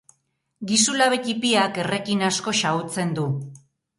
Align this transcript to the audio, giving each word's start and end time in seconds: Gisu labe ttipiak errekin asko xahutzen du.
Gisu 0.71 0.95
labe 1.01 1.19
ttipiak 1.25 1.77
errekin 1.83 2.25
asko 2.31 2.57
xahutzen 2.63 3.15
du. 3.21 3.29